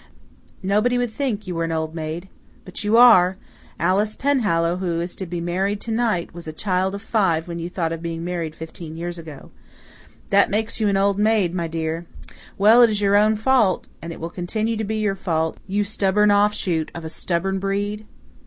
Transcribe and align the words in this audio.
"Nobody 0.63 0.97
would 0.97 1.11
think 1.11 1.45
you 1.45 1.53
were 1.53 1.63
an 1.63 1.71
old 1.71 1.93
maid. 1.93 2.27
But 2.65 2.83
you 2.83 2.97
are. 2.97 3.37
Alice 3.79 4.15
Penhallow, 4.15 4.77
who 4.77 4.99
is 4.99 5.15
to 5.17 5.27
be 5.27 5.39
married 5.39 5.79
to 5.81 5.91
night, 5.91 6.33
was 6.33 6.47
a 6.47 6.51
child 6.53 6.95
of 6.95 7.03
five 7.03 7.47
when 7.47 7.59
you 7.59 7.69
thought 7.69 7.91
of 7.91 8.01
being 8.01 8.23
married 8.25 8.55
fifteen 8.55 8.97
years 8.97 9.19
ago. 9.19 9.51
That 10.31 10.49
makes 10.49 10.79
you 10.79 10.87
an 10.87 10.97
old 10.97 11.19
maid, 11.19 11.53
my 11.53 11.67
dear. 11.67 12.07
Well, 12.57 12.81
it 12.81 12.89
is 12.89 12.99
your 12.99 13.15
own 13.15 13.35
fault, 13.35 13.85
and 14.01 14.11
it 14.11 14.19
will 14.19 14.31
continue 14.31 14.75
to 14.75 14.83
be 14.83 14.95
your 14.97 15.11
own 15.13 15.17
fault, 15.17 15.57
you 15.67 15.83
stubborn 15.83 16.31
offshoot 16.31 16.89
of 16.95 17.05
a 17.05 17.07
stubborn 17.09 17.59
breed!" 17.59 18.05